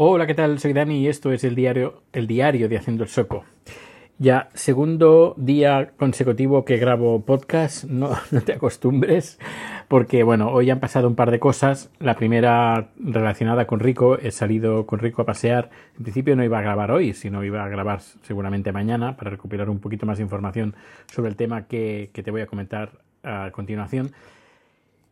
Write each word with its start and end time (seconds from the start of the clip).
Hola, 0.00 0.28
¿qué 0.28 0.34
tal? 0.34 0.60
Soy 0.60 0.74
Dani 0.74 1.00
y 1.00 1.08
esto 1.08 1.32
es 1.32 1.42
el 1.42 1.56
diario, 1.56 2.02
el 2.12 2.28
diario 2.28 2.68
de 2.68 2.78
Haciendo 2.78 3.02
el 3.02 3.08
Soco. 3.08 3.42
Ya, 4.16 4.48
segundo 4.54 5.34
día 5.36 5.90
consecutivo 5.96 6.64
que 6.64 6.76
grabo 6.76 7.24
podcast, 7.24 7.82
no, 7.90 8.16
te 8.46 8.52
acostumbres, 8.52 9.40
porque 9.88 10.22
bueno, 10.22 10.52
hoy 10.52 10.70
han 10.70 10.78
pasado 10.78 11.08
un 11.08 11.16
par 11.16 11.32
de 11.32 11.40
cosas. 11.40 11.90
La 11.98 12.14
primera 12.14 12.90
relacionada 12.96 13.66
con 13.66 13.80
Rico, 13.80 14.16
he 14.16 14.30
salido 14.30 14.86
con 14.86 15.00
Rico 15.00 15.22
a 15.22 15.26
pasear. 15.26 15.68
En 15.96 16.04
principio 16.04 16.36
no 16.36 16.44
iba 16.44 16.60
a 16.60 16.62
grabar 16.62 16.92
hoy, 16.92 17.12
sino 17.12 17.42
iba 17.42 17.64
a 17.64 17.68
grabar 17.68 18.00
seguramente 18.00 18.70
mañana 18.70 19.16
para 19.16 19.32
recuperar 19.32 19.68
un 19.68 19.80
poquito 19.80 20.06
más 20.06 20.18
de 20.18 20.22
información 20.22 20.76
sobre 21.08 21.30
el 21.30 21.34
tema 21.34 21.66
que, 21.66 22.12
te 22.14 22.30
voy 22.30 22.42
a 22.42 22.46
comentar 22.46 22.92
a 23.24 23.50
continuación. 23.50 24.12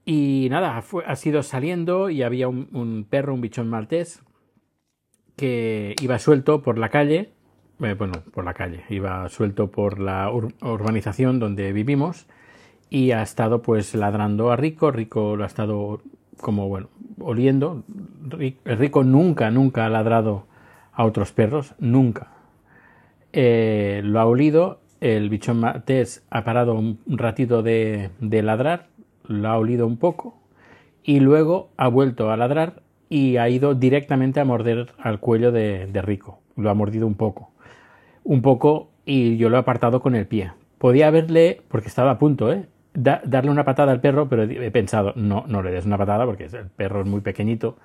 Y 0.05 0.47
nada, 0.49 0.81
ha 1.07 1.17
sido 1.17 1.43
saliendo 1.43 2.09
y 2.09 2.23
había 2.23 2.47
un, 2.47 2.69
un, 2.73 3.05
perro, 3.11 3.35
un 3.35 3.41
bichón 3.41 3.69
maltés, 3.69 4.23
que 5.37 5.95
iba 6.01 6.19
suelto 6.19 6.63
por 6.63 6.79
la 6.79 6.89
calle, 6.89 7.31
eh, 7.83 7.95
bueno, 7.95 8.15
por 8.33 8.45
la 8.45 8.55
calle, 8.55 8.85
iba 8.89 9.29
suelto 9.29 9.71
por 9.71 10.01
la 10.01 10.31
ur 10.31 10.55
urbanización 10.63 11.39
donde 11.39 11.73
vivimos 11.73 12.27
y 12.89 13.11
ha 13.11 13.23
estado 13.23 13.63
pues 13.63 13.95
ladrando 13.95 14.51
a 14.51 14.57
Rico, 14.57 14.91
Rico 14.91 15.37
lo 15.37 15.45
ha 15.45 15.47
estado 15.47 16.01
como, 16.41 16.69
bueno, 16.69 16.89
oliendo. 17.21 17.85
Rico 18.65 19.05
nunca, 19.05 19.51
nunca 19.51 19.87
ha 19.87 19.89
ladrado 19.89 20.47
a 20.93 21.05
otros 21.05 21.33
perros, 21.33 21.75
nunca. 21.79 22.33
Eh, 23.33 24.01
lo 24.05 24.21
ha 24.21 24.27
olido, 24.27 24.81
el 25.01 25.29
bichón 25.29 25.61
maltés 25.61 26.25
ha 26.31 26.45
parado 26.45 26.75
un 26.75 26.99
ratito 27.07 27.63
de, 27.63 28.11
de 28.21 28.43
ladrar, 28.43 28.89
lo 29.27 29.49
ha 29.49 29.59
olido 29.59 29.87
un 29.87 29.99
poco 29.99 30.39
y 31.03 31.21
luego 31.21 31.71
ha 31.77 31.89
vuelto 31.89 32.31
a 32.31 32.37
ladrar 32.37 32.83
y 33.09 33.37
ha 33.37 33.49
ido 33.49 33.75
directamente 33.75 34.41
a 34.41 34.45
morder 34.45 34.93
al 34.99 35.21
cuello 35.21 35.53
de, 35.53 35.87
de, 35.87 36.03
Rico. 36.03 36.41
Lo 36.57 36.71
ha 36.71 36.75
mordido 36.75 37.07
un 37.07 37.15
poco. 37.15 37.51
Un 38.25 38.43
poco 38.43 38.91
y 39.05 39.37
yo 39.37 39.49
lo 39.49 39.57
he 39.57 39.61
apartado 39.61 40.01
con 40.01 40.15
el 40.15 40.27
pie. 40.27 40.53
Podía 40.79 41.09
haberle, 41.09 41.63
porque 41.69 41.89
estaba 41.89 42.13
a 42.13 42.19
punto, 42.19 42.53
¿eh? 42.53 42.67
Da, 42.95 43.21
darle 43.25 43.51
una 43.51 43.65
patada 43.65 43.93
al 43.93 44.01
perro, 44.01 44.29
pero 44.29 44.45
he 44.45 44.71
pensado, 44.71 45.13
no, 45.17 45.45
no 45.47 45.63
le 45.63 45.71
des 45.71 45.85
una 45.85 45.99
patada 45.99 46.25
porque 46.25 46.45
el 46.45 46.71
perro 46.75 47.03
es 47.03 47.07
muy 47.07 47.21
pequeñito 47.21 47.77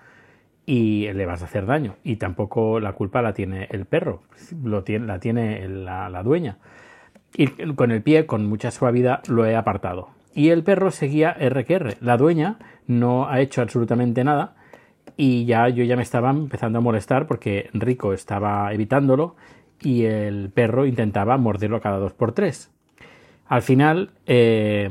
y 0.66 1.12
le 1.12 1.26
vas 1.26 1.42
a 1.42 1.46
hacer 1.46 1.66
daño. 1.66 1.96
Y 2.04 2.16
tampoco 2.16 2.80
la 2.80 2.94
culpa 2.94 3.22
la 3.22 3.34
tiene 3.34 3.68
el 3.72 3.86
perro, 3.86 4.24
lo 4.64 4.84
tiene, 4.84 5.06
la 5.06 5.20
tiene 5.20 5.68
la, 5.68 6.10
la 6.10 6.24
dueña. 6.24 6.58
Y 7.36 7.48
con 7.76 7.92
el 7.92 8.02
pie, 8.02 8.26
con 8.26 8.46
mucha 8.46 8.72
suavidad, 8.72 9.22
lo 9.28 9.46
he 9.46 9.56
apartado 9.56 10.10
y 10.34 10.50
el 10.50 10.64
perro 10.64 10.92
seguía 10.92 11.32
R 11.32 11.66
que 11.66 11.76
R. 11.76 11.98
La 12.00 12.18
dueña 12.18 12.58
no 12.88 13.30
ha 13.30 13.42
hecho 13.42 13.62
absolutamente 13.62 14.24
nada 14.24 14.56
y 15.18 15.46
ya 15.46 15.70
yo 15.70 15.84
ya 15.84 15.96
me 15.96 16.04
estaba 16.04 16.30
empezando 16.30 16.80
a 16.80 16.82
molestar 16.82 17.28
porque 17.28 17.70
Rico 17.74 18.14
estaba 18.14 18.74
evitándolo 18.74 19.36
y 19.82 20.04
el 20.04 20.50
perro 20.50 20.86
intentaba 20.86 21.38
morderlo 21.38 21.82
cada 21.82 21.98
dos 21.98 22.14
por 22.14 22.34
tres. 22.34 22.72
Al 23.48 23.62
final 23.62 24.12
eh, 24.26 24.90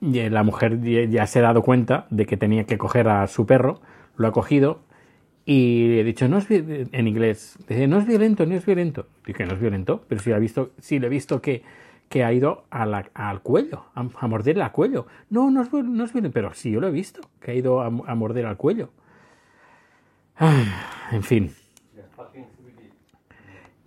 la 0.00 0.42
mujer 0.42 0.80
ya 1.10 1.26
se 1.26 1.38
ha 1.38 1.42
dado 1.42 1.62
cuenta 1.62 2.06
de 2.10 2.26
que 2.26 2.36
tenía 2.36 2.64
que 2.64 2.78
coger 2.78 3.08
a 3.08 3.26
su 3.26 3.46
perro, 3.46 3.80
lo 4.16 4.28
ha 4.28 4.32
cogido 4.32 4.80
y 5.44 5.98
he 5.98 6.04
dicho, 6.04 6.28
no 6.28 6.38
es 6.38 6.46
en 6.50 7.08
inglés, 7.08 7.58
no 7.88 7.98
es 7.98 8.06
violento, 8.06 8.46
no 8.46 8.54
es 8.54 8.64
violento. 8.64 9.06
Dije, 9.26 9.44
no 9.44 9.54
es 9.54 9.60
violento, 9.60 10.04
pero 10.08 10.20
si 10.20 10.32
visto, 10.34 10.70
si 10.78 10.98
le 11.00 11.08
he 11.08 11.10
visto 11.10 11.42
que 11.42 11.62
que 12.12 12.24
ha 12.24 12.30
ido 12.30 12.66
al 12.68 13.40
cuello, 13.42 13.86
a, 13.94 14.06
a, 14.20 14.28
morderle 14.28 14.62
al 14.62 14.70
cuello. 14.70 15.06
No, 15.30 15.50
no 15.50 15.62
es, 15.62 15.72
no 15.72 16.04
pero 16.30 16.52
sí, 16.52 16.70
yo 16.70 16.78
lo 16.78 16.88
he 16.88 16.90
visto, 16.90 17.22
que 17.40 17.52
ha 17.52 17.54
ido 17.54 17.80
a, 17.80 17.88
morder 17.90 18.44
al 18.44 18.58
cuello. 18.58 18.90
En 21.10 21.22
fin. 21.22 21.50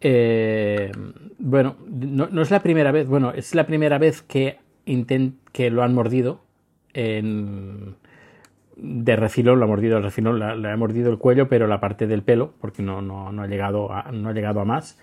Eh, 0.01 0.91
bueno, 1.37 1.75
no, 1.87 2.27
no, 2.31 2.41
es 2.41 2.49
la 2.49 2.63
primera 2.63 2.91
vez, 2.91 3.07
bueno, 3.07 3.31
es 3.31 3.53
la 3.53 3.67
primera 3.67 3.99
vez 3.99 4.23
que, 4.23 4.57
intent, 4.85 5.35
que 5.51 5.69
lo 5.69 5.83
han 5.83 5.93
mordido 5.93 6.41
en, 6.93 7.95
de 8.75 9.15
refilón, 9.15 9.59
lo 9.59 9.65
ha 9.65 9.67
mordido 9.67 9.97
el 9.97 10.03
refilón, 10.03 10.61
le 10.63 10.71
ha 10.71 10.77
mordido 10.77 11.11
el 11.11 11.19
cuello, 11.19 11.47
pero 11.47 11.67
la 11.67 11.79
parte 11.79 12.07
del 12.07 12.23
pelo, 12.23 12.53
porque 12.59 12.81
no, 12.81 13.03
no, 13.03 13.31
no, 13.31 13.43
ha, 13.43 13.47
llegado 13.47 13.93
a, 13.93 14.11
no 14.11 14.29
ha 14.29 14.33
llegado 14.33 14.61
a 14.61 14.65
más 14.65 14.97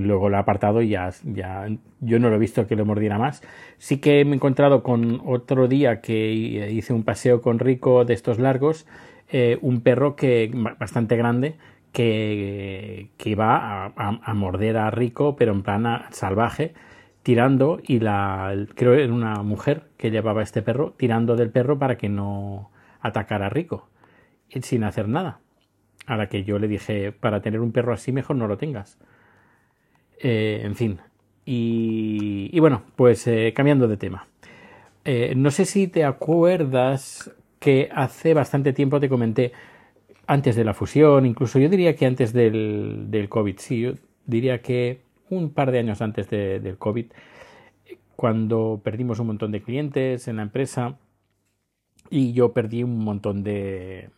luego 0.00 0.28
lo 0.28 0.36
ha 0.36 0.40
apartado 0.40 0.82
y 0.82 0.88
ya, 0.88 1.10
ya 1.24 1.68
yo 2.00 2.18
no 2.18 2.30
lo 2.30 2.36
he 2.36 2.38
visto 2.38 2.66
que 2.66 2.76
lo 2.76 2.84
mordiera 2.84 3.18
más. 3.18 3.42
Sí 3.78 3.98
que 3.98 4.24
me 4.24 4.32
he 4.32 4.34
encontrado 4.34 4.82
con 4.82 5.20
otro 5.24 5.68
día 5.68 6.00
que 6.00 6.32
hice 6.32 6.92
un 6.92 7.04
paseo 7.04 7.42
con 7.42 7.58
Rico 7.58 8.04
de 8.04 8.14
estos 8.14 8.38
largos, 8.38 8.86
eh, 9.30 9.58
un 9.62 9.80
perro 9.82 10.16
que 10.16 10.50
bastante 10.78 11.16
grande 11.16 11.56
que, 11.92 13.10
que 13.18 13.30
iba 13.30 13.92
a, 13.96 14.34
morder 14.34 14.76
a 14.78 14.90
Rico, 14.90 15.36
pero 15.36 15.52
en 15.52 15.62
plan 15.62 15.86
salvaje, 16.10 16.74
tirando 17.22 17.80
y 17.82 18.00
la 18.00 18.54
creo 18.74 18.94
era 18.94 19.12
una 19.12 19.42
mujer 19.42 19.84
que 19.96 20.10
llevaba 20.10 20.42
este 20.42 20.62
perro 20.62 20.94
tirando 20.96 21.36
del 21.36 21.50
perro 21.50 21.78
para 21.78 21.96
que 21.96 22.08
no 22.08 22.70
atacara 23.00 23.46
a 23.46 23.50
Rico 23.50 23.88
sin 24.60 24.84
hacer 24.84 25.08
nada. 25.08 25.40
A 26.06 26.16
la 26.16 26.28
que 26.28 26.44
yo 26.44 26.58
le 26.58 26.68
dije, 26.68 27.12
para 27.12 27.40
tener 27.40 27.60
un 27.60 27.72
perro 27.72 27.94
así 27.94 28.12
mejor 28.12 28.36
no 28.36 28.46
lo 28.46 28.58
tengas. 28.58 28.98
Eh, 30.22 30.60
en 30.64 30.76
fin. 30.76 31.00
Y, 31.44 32.58
bueno, 32.60 32.82
pues 32.94 33.26
eh, 33.26 33.52
cambiando 33.54 33.88
de 33.88 33.96
tema. 33.96 34.28
Eh, 35.04 35.34
no 35.36 35.50
sé 35.50 35.64
si 35.64 35.88
te 35.88 36.04
acuerdas 36.04 37.32
que 37.58 37.88
hace 37.92 38.32
bastante 38.32 38.72
tiempo 38.72 39.00
te 39.00 39.08
comenté, 39.08 39.52
antes 40.28 40.54
de 40.54 40.64
la 40.64 40.74
fusión, 40.74 41.26
incluso 41.26 41.58
yo 41.58 41.68
diría 41.68 41.96
que 41.96 42.06
antes 42.06 42.32
del, 42.32 43.06
del 43.10 43.28
COVID, 43.28 43.56
sí, 43.58 43.80
yo 43.80 43.92
diría 44.24 44.62
que 44.62 45.00
un 45.30 45.50
par 45.50 45.72
de 45.72 45.80
años 45.80 46.00
antes 46.00 46.30
de, 46.30 46.60
del 46.60 46.78
COVID, 46.78 47.06
cuando 48.14 48.80
perdimos 48.84 49.18
un 49.18 49.26
montón 49.28 49.50
de 49.50 49.62
clientes 49.62 50.28
en 50.28 50.36
la 50.36 50.42
empresa 50.42 50.98
y 52.08 52.32
yo 52.32 52.52
perdí 52.52 52.84
un 52.84 52.98
montón 52.98 53.42
de, 53.42 54.10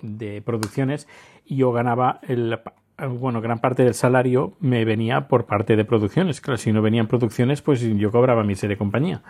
de 0.00 0.40
producciones 0.40 1.06
y 1.44 1.56
yo 1.56 1.72
ganaba 1.72 2.20
el, 2.26 2.58
bueno, 3.06 3.40
gran 3.40 3.60
parte 3.60 3.84
del 3.84 3.94
salario 3.94 4.54
me 4.60 4.84
venía 4.84 5.28
por 5.28 5.46
parte 5.46 5.76
de 5.76 5.84
producciones. 5.84 6.40
Claro, 6.40 6.58
si 6.58 6.72
no 6.72 6.82
venían 6.82 7.06
producciones, 7.06 7.62
pues 7.62 7.80
yo 7.80 8.10
cobraba 8.10 8.42
mi 8.42 8.56
serie 8.56 8.74
de 8.74 8.78
compañía. 8.78 9.22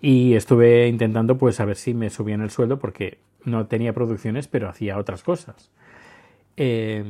Y 0.00 0.34
estuve 0.34 0.86
intentando, 0.86 1.36
pues, 1.36 1.58
a 1.58 1.64
ver 1.64 1.76
si 1.76 1.94
me 1.94 2.10
subían 2.10 2.42
el 2.42 2.50
sueldo 2.50 2.78
porque 2.78 3.18
no 3.44 3.66
tenía 3.66 3.92
producciones, 3.92 4.46
pero 4.46 4.68
hacía 4.68 4.98
otras 4.98 5.24
cosas. 5.24 5.72
Eh, 6.56 7.04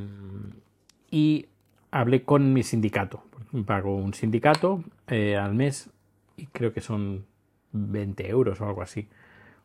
y 1.11 1.47
hablé 1.91 2.23
con 2.23 2.55
mi 2.55 2.63
sindicato. 2.63 3.23
Pago 3.67 3.95
un 3.95 4.15
sindicato 4.15 4.85
eh, 5.09 5.37
al 5.37 5.55
mes 5.55 5.91
y 6.37 6.47
creo 6.47 6.73
que 6.73 6.81
son 6.81 7.27
20 7.73 8.29
euros 8.31 8.61
o 8.63 8.67
algo 8.67 8.81
así. 8.81 9.09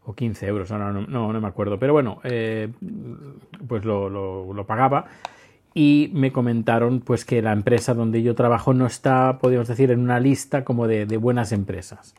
O 0.05 0.13
15 0.13 0.45
euros, 0.47 0.71
ahora 0.71 0.91
no, 0.91 1.07
no, 1.07 1.31
no 1.31 1.39
me 1.39 1.47
acuerdo. 1.47 1.79
Pero 1.79 1.93
bueno, 1.93 2.19
eh, 2.25 2.69
pues 3.65 3.85
lo, 3.85 4.09
lo 4.09 4.65
pagaba 4.65 5.05
y 5.73 6.11
me 6.13 6.31
comentaron 6.31 7.01
pues 7.01 7.25
que 7.25 7.41
la 7.41 7.51
empresa 7.51 7.93
donde 7.93 8.21
yo 8.21 8.35
trabajo 8.35 8.73
no 8.73 8.85
está, 8.85 9.39
podríamos 9.39 9.67
decir, 9.67 9.91
en 9.91 9.99
una 9.99 10.19
lista 10.19 10.63
como 10.63 10.87
de, 10.87 11.05
buenas 11.17 11.51
empresas. 11.51 12.15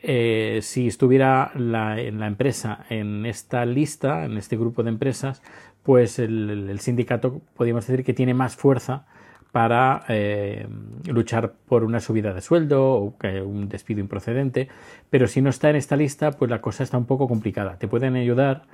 Eh, 0.00 0.60
si 0.62 0.86
estuviera 0.86 1.50
la, 1.56 2.00
en 2.00 2.20
la 2.20 2.28
empresa 2.28 2.84
en 2.88 3.26
esta 3.26 3.66
lista, 3.66 4.24
en 4.24 4.36
este 4.36 4.56
grupo 4.56 4.84
de 4.84 4.90
empresas, 4.90 5.42
pues 5.82 6.18
el, 6.20 6.78
sindicato 6.80 7.40
podríamos 7.56 7.86
decir 7.86 8.04
que 8.04 8.14
tiene 8.14 8.34
más 8.34 8.54
fuerza 8.54 9.06
para 9.50 10.04
eh, 10.08 10.68
luchar 11.06 11.54
por 11.66 11.82
una 11.82 11.98
subida 11.98 12.32
de 12.32 12.42
sueldo 12.42 12.92
o 12.92 13.14
un 13.44 13.68
despido 13.68 13.98
improcedente, 13.98 14.68
pero 15.10 15.26
si 15.26 15.40
no 15.40 15.50
está 15.50 15.70
en 15.70 15.76
esta 15.76 15.96
lista, 15.96 16.30
pues 16.32 16.50
la 16.50 16.60
cosa 16.60 16.84
está 16.84 16.98
un 16.98 17.06
poco 17.06 17.26
complicada. 17.26 17.76
Te 17.78 17.88
pueden 17.88 18.14
ayudar, 18.14 18.64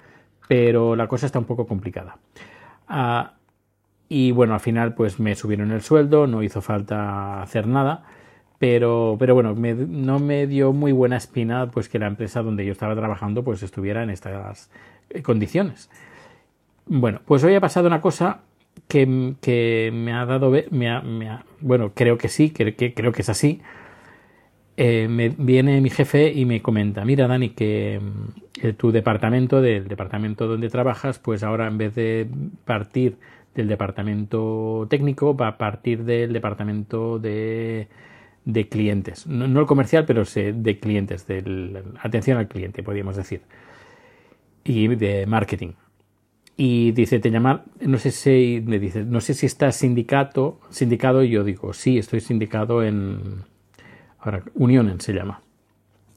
pero 0.49 0.97
la 0.97 1.07
cosa 1.07 1.27
está 1.27 1.39
un 1.39 1.45
poco 1.47 1.67
complicada. 1.67 2.19
Uh, 2.91 3.29
y 4.09 4.33
bueno, 4.33 4.55
al 4.55 4.61
final 4.61 4.95
pues 4.95 5.19
me 5.21 5.35
subieron 5.35 5.71
el 5.73 5.83
sueldo, 5.83 6.27
no 6.27 6.43
hizo 6.43 6.61
falta 6.61 7.43
hacer 7.43 7.67
nada, 7.67 8.05
pero, 8.59 9.17
pero 9.19 9.35
bueno, 9.35 9.55
me, 9.55 9.75
no 9.75 10.19
me 10.19 10.47
dio 10.47 10.73
muy 10.73 10.93
buena 10.93 11.17
espina 11.17 11.71
pues 11.71 11.89
que 11.89 11.99
la 11.99 12.07
empresa 12.07 12.43
donde 12.43 12.65
yo 12.65 12.73
estaba 12.73 12.95
trabajando 12.95 13.45
pues 13.45 13.63
estuviera 13.63 14.03
en 14.03 14.11
estas 14.11 14.71
condiciones. 15.23 15.91
Bueno, 16.87 17.21
pues 17.25 17.43
hoy 17.45 17.55
ha 17.55 17.61
pasado 17.61 17.87
una 17.87 18.01
cosa 18.01 18.43
que, 18.89 19.35
que 19.41 19.91
me 19.93 20.13
ha 20.13 20.27
dado, 20.27 20.53
me 20.71 20.91
ha, 20.91 21.45
bueno, 21.61 21.93
creo 21.95 22.19
que 22.19 22.29
sí, 22.29 22.51
que, 22.51 22.75
creo 22.95 23.13
que 23.13 23.23
es 23.23 23.29
así. 23.29 23.61
Eh, 24.77 25.07
me 25.09 25.29
viene 25.29 25.81
mi 25.81 25.89
jefe 25.89 26.33
y 26.33 26.45
me 26.47 26.61
comenta, 26.61 27.05
mira 27.05 27.29
Dani, 27.29 27.51
que 27.51 28.01
eh, 28.61 28.73
tu 28.73 28.91
departamento, 28.91 29.63
del 29.63 29.87
departamento 29.87 30.49
donde 30.49 30.69
trabajas, 30.69 31.21
pues 31.21 31.45
ahora 31.45 31.69
en 31.69 31.79
vez 31.79 31.95
de 31.95 32.29
partir 32.65 33.17
del 33.55 33.69
departamento 33.69 34.87
técnico 34.91 35.37
va 35.37 35.49
a 35.49 35.59
partir 35.59 36.05
del 36.05 36.33
departamento 36.33 37.19
de, 37.19 37.89
de 38.45 38.69
clientes. 38.69 39.27
No, 39.27 39.47
no, 39.49 39.61
el 39.61 39.67
comercial, 39.67 40.05
pero 40.07 40.25
de 40.25 40.79
clientes, 40.79 41.27
de 41.27 41.83
atención 42.03 42.39
al 42.39 42.49
cliente, 42.49 42.83
podríamos 42.83 43.17
decir. 43.17 43.43
Y 44.65 44.89
de 44.97 45.27
marketing. 45.27 45.73
y 46.57 46.93
dice, 46.93 47.19
te 47.19 47.31
llama, 47.31 47.65
no 47.81 47.99
sé 47.99 48.11
si, 48.13 48.63
me 48.65 48.79
dice, 48.79 49.05
no 49.05 49.21
sé 49.21 49.35
si 49.35 49.47
estás 49.47 49.77
sindicato, 49.77 50.61
sindicado, 50.71 51.25
y 51.25 51.31
yo 51.31 51.43
digo, 51.43 51.73
sí, 51.73 51.99
estoy 51.99 52.21
sindicado 52.21 52.85
en, 52.85 53.43
ahora, 54.21 54.43
Unionen 54.55 55.01
se 55.01 55.13
llama, 55.13 55.43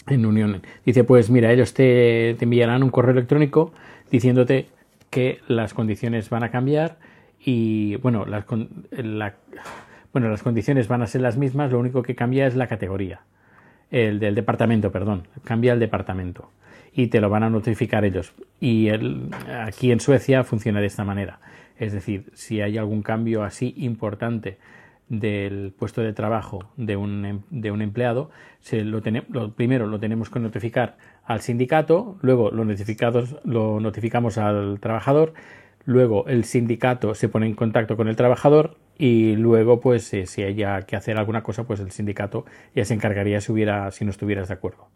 en 0.08 0.26
Unionen. 0.26 0.62
Dice, 0.86 1.04
pues 1.04 1.30
mira, 1.30 1.52
ellos 1.52 1.74
te, 1.74 2.36
te 2.38 2.46
enviarán 2.46 2.84
un 2.84 2.92
correo 2.92 3.14
electrónico 3.14 3.74
diciéndote 4.12 4.68
que 5.10 5.40
las 5.48 5.74
condiciones 5.74 6.30
van 6.30 6.44
a 6.44 6.52
cambiar 6.52 6.98
y, 7.44 7.96
bueno, 7.98 8.26
las, 8.26 8.46
la, 8.92 9.36
bueno, 10.14 10.30
las 10.30 10.44
condiciones 10.44 10.88
van 10.88 11.02
a 11.02 11.08
ser 11.08 11.22
las 11.22 11.38
mismas, 11.38 11.72
lo 11.72 11.80
único 11.80 12.04
que 12.04 12.16
cambia 12.16 12.48
es 12.48 12.56
la 12.56 12.68
categoría, 12.68 13.22
el 13.92 14.20
del 14.20 14.36
departamento, 14.36 14.92
perdón, 14.92 15.28
cambia 15.44 15.74
el 15.74 15.80
departamento 15.80 16.50
y 16.94 17.08
te 17.08 17.22
lo 17.22 17.30
van 17.30 17.44
a 17.44 17.50
notificar 17.50 18.06
ellos. 18.06 18.34
Y 18.60 18.88
el, 18.88 19.30
aquí 19.66 19.92
en 19.92 20.00
Suecia 20.00 20.44
funciona 20.44 20.82
de 20.82 20.88
esta 20.88 21.04
manera. 21.04 21.40
Es 21.78 21.94
decir, 21.94 22.32
si 22.34 22.62
hay 22.62 22.78
algún 22.78 23.04
cambio 23.04 23.44
así 23.44 23.76
importante 23.78 24.58
del 25.08 25.74
puesto 25.78 26.02
de 26.02 26.12
trabajo 26.12 26.72
de 26.76 26.96
un, 26.98 27.26
em, 27.26 27.42
de 27.50 27.72
un 27.72 27.82
empleado, 27.82 28.32
se 28.60 28.84
lo, 28.84 29.02
lo 29.30 29.54
primero 29.54 29.88
lo 29.88 30.00
tenemos 30.00 30.30
que 30.30 30.40
notificar 30.40 30.98
al 31.24 31.42
sindicato, 31.42 32.18
luego 32.22 32.52
lo, 32.52 32.66
notificados, 32.66 33.38
lo 33.46 33.80
notificamos 33.80 34.38
al 34.38 34.80
trabajador, 34.80 35.34
luego 35.88 36.28
el 36.28 36.44
sindicato 36.44 37.16
se 37.16 37.30
pone 37.30 37.48
en 37.48 37.56
contacto 37.56 37.96
con 37.96 38.10
el 38.10 38.18
trabajador 38.18 38.76
y 38.98 39.38
luego 39.38 39.80
pues 39.80 40.14
eh, 40.14 40.28
si 40.28 40.44
haya 40.44 40.82
que 40.82 40.98
hacer 40.98 41.18
alguna 41.18 41.42
cosa 41.44 41.64
pues 41.64 41.80
el 41.80 41.92
sindicato 41.92 42.46
ya 42.76 42.84
se 42.84 42.94
encargaría 42.94 43.40
si 43.40 43.54
hubiera 43.54 43.90
si 43.92 44.04
no 44.04 44.12
estuvieras 44.12 44.50
de 44.50 44.54
acuerdo. 44.54 44.90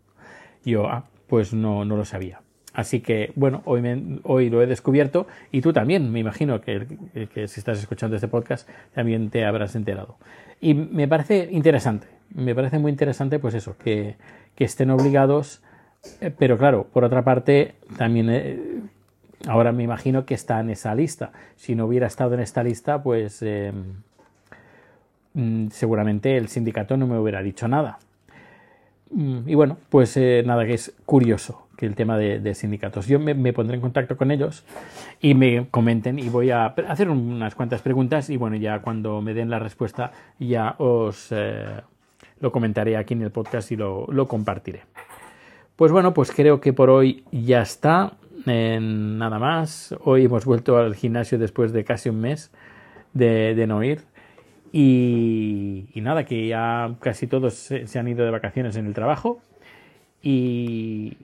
Yo, 0.66 0.88
ah, 0.88 1.06
pues 1.28 1.54
no, 1.54 1.86
no 1.86 1.96
lo 1.96 2.04
sabía. 2.06 2.42
Así 2.74 3.00
que, 3.00 3.32
bueno, 3.36 3.62
hoy, 3.66 3.82
hoy 4.24 4.50
lo 4.50 4.62
he 4.62 4.68
descubierto 4.68 5.28
y 5.52 5.62
tú 5.62 5.74
también, 5.74 6.12
me 6.12 6.20
imagino 6.20 6.62
que, 6.62 6.86
que, 7.34 7.48
si 7.48 7.60
estás 7.60 7.80
escuchando 7.80 8.16
este 8.16 8.28
podcast 8.28 8.70
también 8.94 9.30
te 9.30 9.46
habrás 9.46 9.76
enterado. 9.76 10.18
Y 10.60 10.74
me 10.74 11.08
parece 11.08 11.48
interesante, 11.52 12.08
me 12.34 12.54
parece 12.54 12.80
muy 12.80 12.92
interesante 12.92 13.40
pues 13.40 13.56
eso, 13.56 13.78
que, 13.78 14.16
que 14.56 14.66
estén 14.66 14.90
obligados, 14.90 15.62
eh, 16.20 16.32
pero 16.38 16.58
claro, 16.58 16.88
por 16.92 17.04
otra 17.04 17.24
parte, 17.24 17.76
también 17.98 18.30
eh, 18.30 18.60
ahora 19.48 19.72
me 19.72 19.84
imagino 19.84 20.26
que 20.26 20.34
está 20.34 20.60
en 20.60 20.70
esa 20.70 20.94
lista. 20.96 21.32
Si 21.56 21.76
no 21.76 21.86
hubiera 21.86 22.08
estado 22.08 22.34
en 22.34 22.40
esta 22.40 22.64
lista, 22.64 23.02
pues 23.02 23.42
eh, 23.42 23.72
mm, 25.34 25.68
seguramente 25.70 26.38
el 26.38 26.48
sindicato 26.48 26.98
no 26.98 27.08
me 27.08 27.18
hubiera 27.18 27.42
dicho 27.42 27.68
nada. 27.68 28.00
Mm, 29.12 29.50
y 29.50 29.56
bueno, 29.56 29.78
pues 29.90 30.16
eh, 30.18 30.44
nada, 30.46 30.66
que 30.66 30.74
es 30.74 30.94
curioso 31.06 31.68
que 31.82 31.88
el 31.88 31.96
tema 31.96 32.16
de, 32.16 32.54
sindicatos. 32.54 33.08
Yo 33.08 33.20
me, 33.20 33.54
pondré 33.54 33.76
en 33.76 33.82
contacto 33.82 34.16
con 34.16 34.30
ellos 34.30 34.64
y 35.20 35.34
me 35.34 35.66
comenten 35.72 36.20
y 36.20 36.30
voy 36.30 36.52
a 36.52 36.68
hacer 36.88 37.10
unas 37.10 37.56
cuantas 37.56 37.82
preguntas 37.82 38.30
y 38.30 38.38
bueno, 38.38 38.56
ya 38.56 38.84
cuando 38.84 39.20
me 39.20 39.34
den 39.34 39.50
la 39.50 39.58
respuesta 39.58 40.12
ya 40.38 40.76
os 40.78 41.30
eh, 41.32 41.82
lo 42.40 42.52
comentaré 42.52 42.98
aquí 42.98 43.16
en 43.16 43.24
el 43.24 43.32
podcast 43.32 43.72
y 43.72 43.78
lo, 43.78 44.28
compartiré. 44.28 44.82
Pues 45.76 45.92
bueno, 45.92 46.14
pues 46.14 46.32
creo 46.32 46.62
que 46.62 46.72
por 46.72 46.92
hoy 46.92 47.24
ya 47.32 47.64
está. 47.64 48.14
Nada 48.46 49.40
más. 49.40 49.96
Hoy 50.04 50.26
hemos 50.26 50.46
vuelto 50.46 50.78
al 50.78 50.96
gimnasio 50.96 51.38
después 51.38 51.74
de 51.74 51.84
casi 51.84 52.10
un 52.10 52.22
mes 52.22 52.52
de, 53.14 53.66
no 53.68 53.84
ir. 53.84 54.02
Y, 54.72 55.90
nada, 55.96 56.26
que 56.26 56.48
ya 56.48 56.96
casi 57.00 57.28
todos 57.28 57.54
se, 57.54 58.00
han 58.00 58.08
ido 58.08 58.26
de 58.26 58.32
vacaciones 58.32 58.76
en 58.76 58.88
el 58.88 58.94
trabajo. 58.94 59.42
Y, 60.22 61.18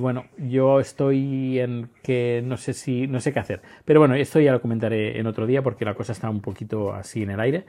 bueno, 0.00 0.26
yo 0.38 0.80
estoy 0.80 1.58
en 1.58 1.90
que 2.02 2.42
no 2.44 2.56
sé 2.56 2.72
si 2.72 3.06
no 3.06 3.20
sé 3.20 3.32
qué 3.32 3.40
hacer. 3.40 3.62
Pero 3.84 4.00
bueno, 4.00 4.14
esto 4.14 4.40
ya 4.40 4.52
lo 4.52 4.60
comentaré 4.60 5.18
en 5.18 5.26
otro 5.26 5.46
día 5.46 5.62
porque 5.62 5.84
la 5.84 5.94
cosa 5.94 6.12
está 6.12 6.30
un 6.30 6.40
poquito 6.40 6.92
así 6.92 7.22
en 7.22 7.30
el 7.30 7.40
aire. 7.40 7.64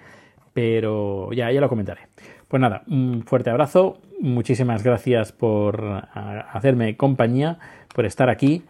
Pero 0.53 1.33
ya, 1.33 1.51
ya 1.51 1.59
lo 1.59 1.67
comentaré. 1.67 2.01
Pues 2.47 2.61
nada, 2.61 2.83
un 2.87 3.23
fuerte 3.23 3.49
abrazo. 3.49 3.99
Muchísimas 4.21 4.83
gracias 4.83 5.33
por 5.33 5.83
hacerme 6.13 6.95
compañía, 6.95 7.59
por 7.93 8.05
estar 8.05 8.29
aquí, 8.29 8.63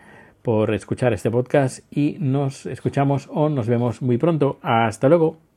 por 0.45 0.75
escuchar 0.75 1.11
este 1.11 1.31
podcast 1.31 1.79
y 1.91 2.17
nos 2.19 2.67
escuchamos 2.67 3.27
o 3.33 3.49
nos 3.49 3.67
vemos 3.67 4.03
muy 4.03 4.19
pronto. 4.19 4.59
Hasta 4.61 5.09
luego. 5.09 5.54